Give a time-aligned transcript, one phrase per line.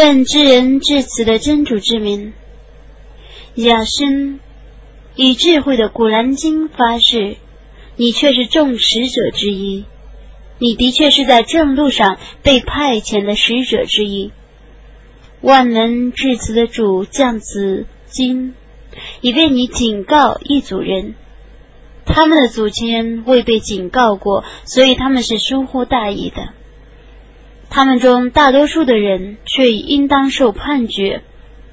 [0.00, 2.32] 奉知人至此的真主之名，
[3.56, 4.38] 雅生
[5.16, 7.36] 以智慧的古兰经发誓，
[7.96, 9.86] 你却是众使者之一，
[10.60, 14.30] 你的确是在正路上被派遣的使者之一。
[15.40, 18.54] 万能至慈的主降此经，
[19.20, 21.16] 以便你警告一组人，
[22.06, 26.54] 他们的祖先未被警告过，所以他们是疏忽大意的。
[27.70, 31.22] 他们中大多数的人却应当受判决，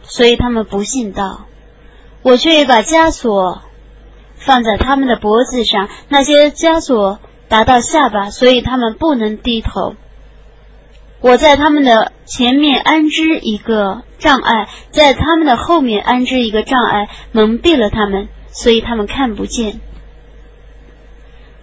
[0.03, 1.45] 所以他们不信道。
[2.21, 3.61] 我却把枷锁
[4.35, 9.95] 放在他们的脖子上，那些枷锁达到下巴，所以他们不能低头。
[11.21, 19.79] 我在他们的前面安置一个障碍，在他们的后面安置一个障碍，蒙蔽了他们，所以他们看不见。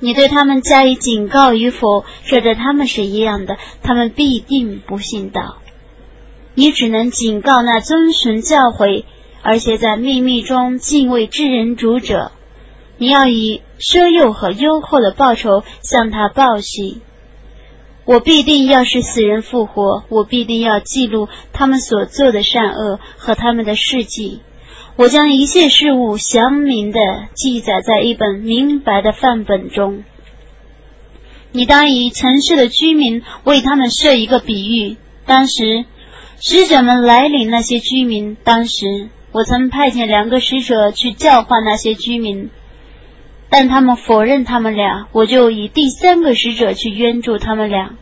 [0.05, 5.59] 你对他们加以警告与否，这对他们是一样的，他们必定不信道。
[6.57, 9.05] 你只能警告那遵循教诲，
[9.43, 12.33] 而且在秘密中敬畏知人主者。
[12.99, 17.01] 你要以奢诱和优厚的报酬向他报喜。
[18.05, 24.41] 我必定要使死人复活，我必定要记录他们所做的善恶和他们的事迹。
[25.03, 27.01] 我将一切事物详明的
[27.35, 30.05] 记载在一本明白的范本中。
[31.51, 34.97] 你当以城市的居民为他们设一个比喻。
[35.27, 35.87] 当时，
[36.39, 38.37] 使者们来领那些居民。
[38.45, 42.51] 当时，我曾派遣两个使者去教化那些居民，
[43.51, 45.09] 但他们否认他们俩。
[45.11, 47.97] 我就以第三个使者去援助他们俩。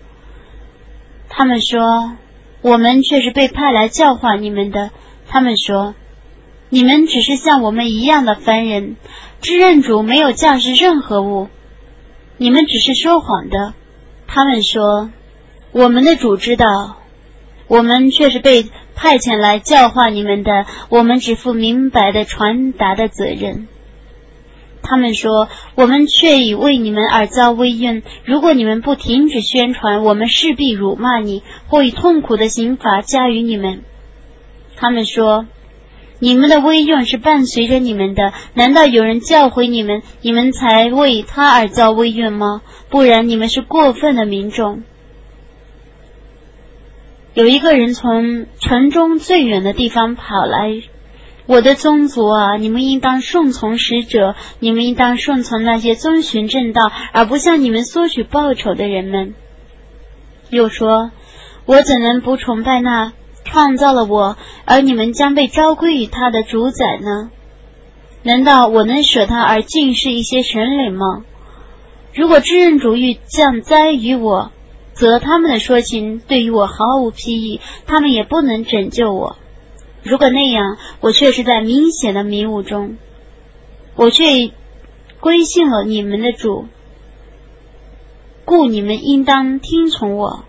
[1.30, 2.18] 他们说
[2.60, 4.90] ：“我们却是被派来教化你们的。”
[5.26, 5.94] 他们说。
[6.72, 8.94] 你们只是像我们一样的凡人，
[9.40, 11.48] 知认主没有驾驶任何物，
[12.36, 13.74] 你们只是说谎的。
[14.28, 15.10] 他们说，
[15.72, 16.96] 我们的主知道，
[17.66, 23.66] 我们却是被派遣来教化你们的，我们只负明白的传达的责任。
[24.80, 33.82] 他们说，我们却已为你们而遭威怨，如果你们不停止宣传，我们势必辱骂你，或以痛苦的刑罚加于你们。
[34.76, 35.46] 他们说。
[36.20, 42.62] 你们的威用是伴随着你们的，难道有人教诲你们，你们才为他而遭威怨吗？
[42.90, 44.82] 不然，你们是过分的民众。
[47.32, 50.82] 有一个人从城中最远的地方跑来，
[51.46, 59.34] 我的宗族啊，你们应当顺从使者，你们应当顺从那些遵循正道而不向你们索取报酬的人们。
[60.50, 61.12] 又说，
[61.64, 63.12] 我怎能不崇拜那？
[63.50, 67.30] 创造了我，而你们将被召归于他的主宰呢？
[68.22, 71.24] 难道我能舍他而敬视一些神灵吗？
[72.14, 74.52] 如果知人主欲降灾于我，
[74.92, 79.36] 则他们的说情对于我毫无裨益，他们也不能拯救我。
[80.04, 82.98] 如果那样，我却是在明显的迷雾中，
[83.96, 84.52] 我却
[85.18, 86.66] 归信了你们的主，
[88.44, 90.44] 故你们应当听从我。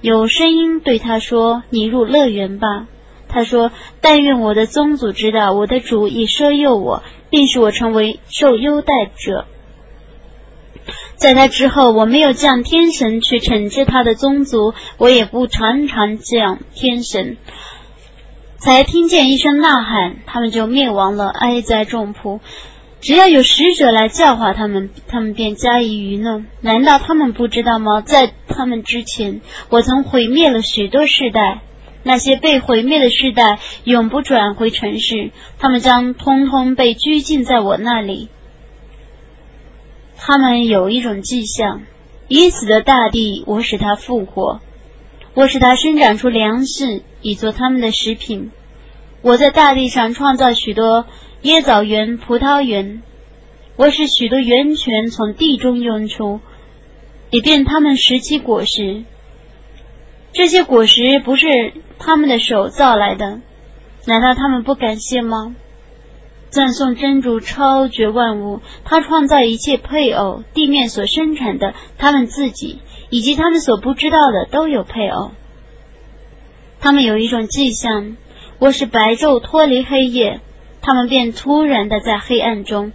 [0.00, 2.86] 有声音对他说：“你入乐园吧。”
[3.28, 9.46] 他说：“但愿我的宗族知道，我的主已赦诱我，并使我成为受优待者。
[11.16, 17.36] 在他之后，我没有降天神去惩治他的宗族，我也不常常降天神。
[18.56, 22.40] 才听见一声呐喊，他们就灭亡了，哀哉众仆。”
[23.00, 26.46] 只要有使者来教化他们，他们便加以愚弄。
[26.60, 28.00] 难道他们不知道吗？
[28.00, 31.60] 在他们之前，我曾毁灭了许多世代。
[32.04, 38.28] 那些被毁灭的世代永不转回城市，他们将通通被拘禁在我那里。
[40.16, 41.82] 他们有一种迹象：
[42.28, 44.60] 已死的大地，我使它复活；
[45.34, 48.52] 我使它生长出粮食，以做他们的食品。
[49.20, 51.04] 我在大地上创造许多。
[51.42, 53.00] 椰枣园、葡萄园，
[53.76, 56.40] 我使许多源泉从地中涌出，
[57.30, 59.04] 以便他们拾起果实。
[60.32, 61.46] 这些果实不是
[62.00, 63.40] 他们的手造来的，
[64.04, 65.54] 难道他们不感谢吗？
[66.50, 72.80] 赞颂真主超绝万物，他创造一切配偶，地面所生产的，他们自己
[73.10, 75.30] 以及他们所不知道的都有配偶。
[76.80, 78.16] 他们有一种迹象，
[78.58, 80.40] 我使白昼脱离黑夜。
[80.80, 82.92] 他们便突然的在黑暗中，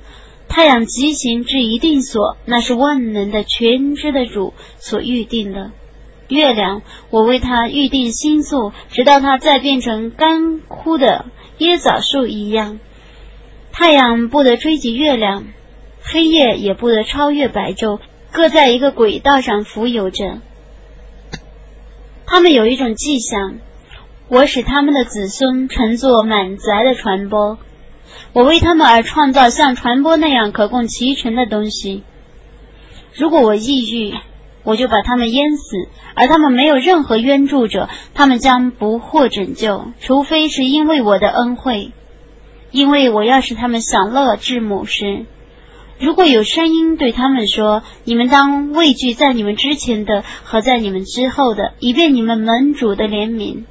[0.48, 5.72] 太阳疾行至一定所，那是万能的全知的主所预定的。
[6.30, 11.26] 月亮，我为他预定星宿，直到它再变成干枯的
[11.60, 12.80] 椰枣树一样。
[13.72, 15.46] 太阳不得追及月亮，
[16.02, 18.00] 黑夜也不得超越白昼，
[18.32, 20.40] 各在一个轨道上浮游着。
[22.26, 23.56] 他们有一种迹象，
[24.28, 27.58] 我使他们的子孙乘坐满载的船舶，
[28.34, 32.04] 我为他们而创造像传播那样可供其成的东西。
[33.16, 34.14] 如果我抑郁，
[34.64, 41.92] 我就把他们淹死，而他们没有任何援助者，他们将不获拯救，除非是因为我的恩惠，
[42.72, 45.26] 因为我要使他们享乐至母时。
[46.00, 53.66] 如果有声音对他们说：“你们当畏惧在你们之前的和在你们之后的，以便你们门主的怜悯。”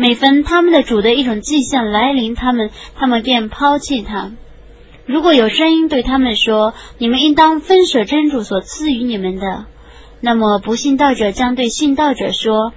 [0.00, 4.30] 每逢他们的主的一种迹象来临，他们他们便抛弃他。
[5.06, 9.66] 如果有声音对他们说：“你们应当分舍真主所赐予你们的。”
[10.22, 12.72] 那么不信道者将对信道者说：“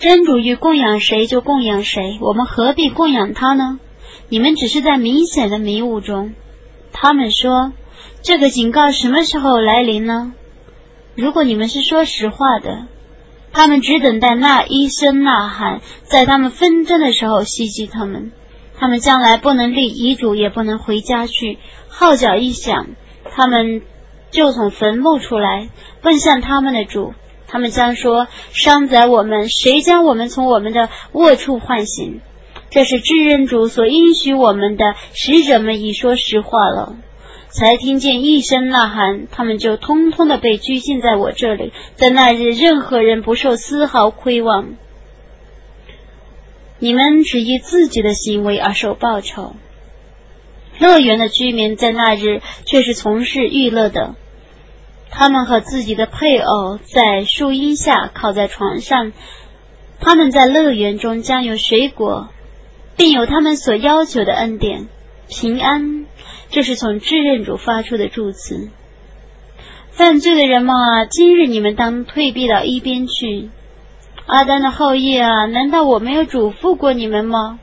[0.00, 3.78] 真主欲供养谁就供养谁，我们何必供养他呢？
[4.28, 6.32] 你们只是在明显的迷雾中。”
[6.92, 7.72] 他们说。
[8.26, 10.32] 这个警告什么时候来临呢？
[11.14, 12.86] 如果你们是说实话的，
[13.54, 18.32] 他们只等待那一声呐喊，在他们纷争的时候袭击他们。
[18.76, 21.58] 他们将来不能立遗嘱，也不能回家去。
[21.88, 22.88] 号角一响，
[23.30, 23.82] 他们
[24.32, 25.68] 就从坟墓出来，
[26.02, 27.14] 奔向他们的主。
[27.46, 32.20] 他们将说：“伤宰我们，谁将我们从我们的卧处唤醒？”
[32.70, 36.96] 这是至人主所应许我们的，使者们已说实话了。
[37.56, 41.72] 才听见一声呐喊，他们就通通的被拘禁在我这里。
[41.94, 44.74] 在那日，任何人不受丝毫亏望。
[46.80, 49.54] 你们只因自己的行为而受报酬。
[50.80, 54.16] 乐园的居民在那日却是从事娱乐的，
[55.08, 59.12] 他们和自己的配偶在树荫下靠在床上。
[60.00, 62.30] 他们在乐园中将有水果，
[62.96, 64.88] 并有他们所要求的恩典、
[65.28, 66.03] 平安。
[66.54, 68.70] 这是从至任主发出的祝词。
[69.90, 73.50] 犯罪的人们啊，今日你们当退避到一边去。
[74.26, 77.58] 阿丹的后裔啊，难道我没有嘱咐过你们吗？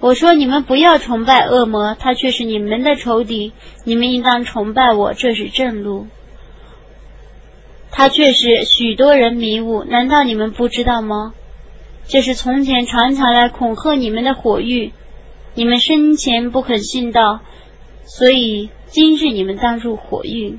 [0.00, 3.52] 我说你们不要崇拜恶魔，他却是你们的仇敌。
[3.84, 6.08] 你们应当崇拜我，这是正路。
[7.92, 11.32] 他却是许多人迷雾，难道你们不知道吗？
[12.08, 14.92] 这是从前常常来恐吓你们的火狱，
[15.54, 17.38] 你们生前不肯信道。
[18.04, 20.58] 所以今日你们当入火狱，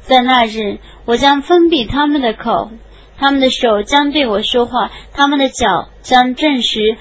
[0.00, 2.70] 在那日我将封闭他们的口，
[3.18, 6.96] 他们的手将对我说话，他们的脚将证实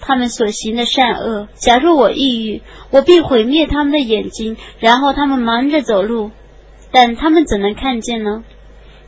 [0.00, 1.48] 他们所行的善恶。
[1.54, 6.30] 假如我抑郁，我必毁灭他们的眼睛，然后他们忙着走路，
[6.92, 8.44] 但他们怎能看见呢？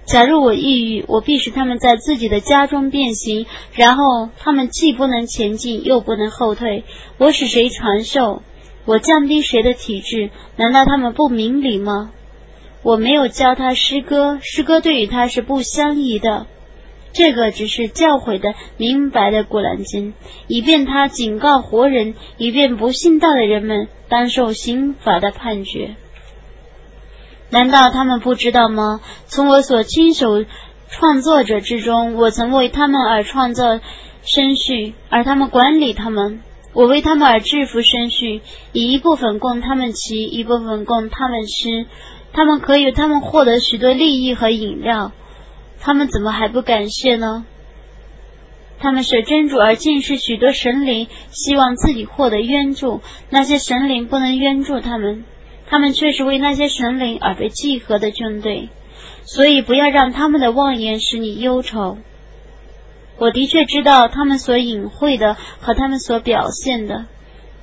[0.06, 6.84] 假如我抑郁，我必使他们在自己的家中变形，然后他们既不能前进，又不能后退。
[7.18, 8.42] 我使谁传授？
[8.86, 10.30] 我降低谁的体质？
[10.56, 12.12] 难道他们不明理吗？
[12.82, 16.46] 我没有教他诗歌，诗歌对于他是不相宜的。
[17.12, 20.14] 这个只是教诲的明白的古兰经，
[20.46, 25.96] 以便他警告活人，以便不信道的人们当受刑法的判决。
[27.50, 29.00] 难道他们不知道吗？
[29.26, 30.44] 从我所亲手
[30.88, 33.80] 创作者之中，我曾为他们而创造
[34.22, 36.40] 生序，而他们管理他们。
[36.76, 38.42] 我为他们而制服生序，
[38.74, 41.86] 以一部分供他们骑，一部分供他们吃。
[42.34, 45.12] 他们可以，他们获得许多利益和饮料。
[45.80, 47.46] 他们怎么还不感谢呢？
[48.78, 53.00] 他们舍真主而敬视许多神灵，希望自己获得援助。
[53.30, 55.24] 那些神灵不能援助他们，
[55.66, 58.68] 他们却是为那些神灵而被集合的军队。
[59.24, 61.96] 所以，不要让他们的妄言使你忧愁。
[63.18, 67.06] 我的确知道他们所隐晦的和他们所表现的，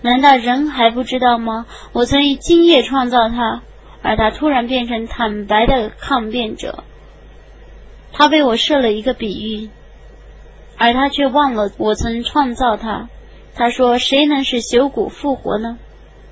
[0.02, 1.66] 难道人还不知道吗？
[1.92, 3.62] 我曾以今夜创造他，
[4.02, 6.84] 而他突然变成坦白的抗辩者。
[8.12, 9.70] 他为我设了一个比喻，
[10.78, 13.10] 而他却忘了我曾创造他。
[13.56, 15.78] 他说：“谁能使朽骨复活呢？”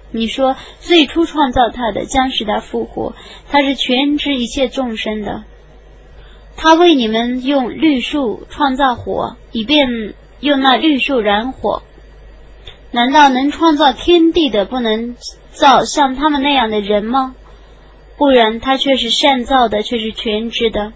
[0.10, 3.16] 你说：“最初创造他的将使他复活，
[3.50, 5.44] 他是全知一切众生的。”
[6.64, 11.82] 他为你们用绿树创造火，以便用那绿树燃火。
[12.92, 15.16] 难道能创造天地的不能
[15.50, 17.34] 造像他们那样的人吗？
[18.16, 20.94] 不然，他却是善造的，却是全知的。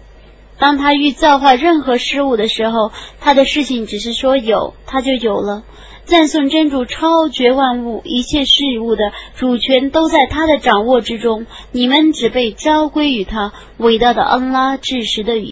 [0.56, 5.64] 当他欲造化任何事物的时候，他的事情只是说有，他就有了。
[6.04, 11.46] 赞颂真主超绝万物，一切事物的主权都在他的掌握之中。
[11.72, 15.44] 你们只被交归于他伟大的恩拉至实的语。